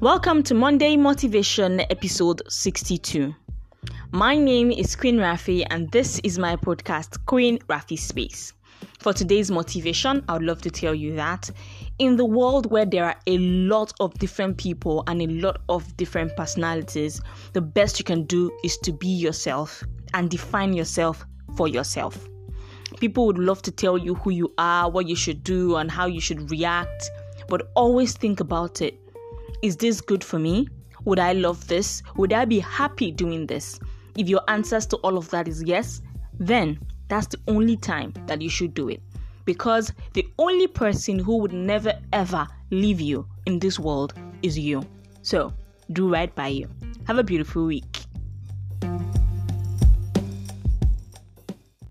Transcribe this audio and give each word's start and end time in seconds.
Welcome 0.00 0.44
to 0.44 0.54
Monday 0.54 0.96
Motivation 0.96 1.80
episode 1.80 2.40
62. 2.48 3.34
My 4.12 4.36
name 4.36 4.70
is 4.70 4.94
Queen 4.94 5.16
Rafi 5.16 5.66
and 5.70 5.90
this 5.90 6.20
is 6.20 6.38
my 6.38 6.54
podcast 6.54 7.26
Queen 7.26 7.58
Rafi 7.68 7.98
Space. 7.98 8.52
For 9.00 9.12
today's 9.12 9.50
motivation, 9.50 10.24
I 10.28 10.34
would 10.34 10.44
love 10.44 10.62
to 10.62 10.70
tell 10.70 10.94
you 10.94 11.16
that 11.16 11.50
in 11.98 12.14
the 12.14 12.24
world 12.24 12.70
where 12.70 12.86
there 12.86 13.06
are 13.06 13.16
a 13.26 13.38
lot 13.38 13.92
of 13.98 14.14
different 14.20 14.56
people 14.56 15.02
and 15.08 15.20
a 15.20 15.26
lot 15.26 15.62
of 15.68 15.96
different 15.96 16.36
personalities, 16.36 17.20
the 17.52 17.60
best 17.60 17.98
you 17.98 18.04
can 18.04 18.22
do 18.22 18.56
is 18.62 18.78
to 18.84 18.92
be 18.92 19.08
yourself 19.08 19.82
and 20.14 20.30
define 20.30 20.74
yourself 20.74 21.26
for 21.56 21.66
yourself. 21.66 22.28
People 23.00 23.26
would 23.26 23.38
love 23.38 23.62
to 23.62 23.72
tell 23.72 23.98
you 23.98 24.14
who 24.14 24.30
you 24.30 24.54
are, 24.58 24.88
what 24.88 25.08
you 25.08 25.16
should 25.16 25.42
do, 25.42 25.74
and 25.74 25.90
how 25.90 26.06
you 26.06 26.20
should 26.20 26.52
react, 26.52 27.10
but 27.48 27.72
always 27.74 28.16
think 28.16 28.38
about 28.38 28.80
it 28.80 28.96
is 29.62 29.76
this 29.76 30.00
good 30.00 30.22
for 30.22 30.38
me? 30.38 30.68
Would 31.04 31.18
I 31.18 31.32
love 31.32 31.66
this? 31.68 32.02
Would 32.16 32.32
I 32.32 32.44
be 32.44 32.58
happy 32.58 33.10
doing 33.10 33.46
this? 33.46 33.78
If 34.16 34.28
your 34.28 34.42
answers 34.48 34.86
to 34.86 34.96
all 34.98 35.16
of 35.16 35.30
that 35.30 35.48
is 35.48 35.62
yes, 35.62 36.02
then 36.38 36.78
that's 37.08 37.28
the 37.28 37.38
only 37.48 37.76
time 37.76 38.12
that 38.26 38.42
you 38.42 38.50
should 38.50 38.74
do 38.74 38.88
it. 38.88 39.00
Because 39.44 39.92
the 40.12 40.26
only 40.38 40.66
person 40.66 41.18
who 41.18 41.38
would 41.38 41.52
never 41.52 41.94
ever 42.12 42.46
leave 42.70 43.00
you 43.00 43.26
in 43.46 43.58
this 43.58 43.78
world 43.78 44.14
is 44.42 44.58
you. 44.58 44.82
So, 45.22 45.52
do 45.92 46.12
right 46.12 46.34
by 46.34 46.48
you. 46.48 46.68
Have 47.06 47.18
a 47.18 47.24
beautiful 47.24 47.64
week. 47.64 47.87